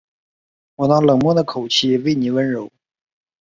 [0.77, 2.71] 我那冷漠的口气为妳温柔